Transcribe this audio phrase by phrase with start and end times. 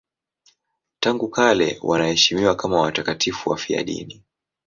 [0.99, 4.23] Tangu kale wanaheshimiwa kama watakatifu wafiadini.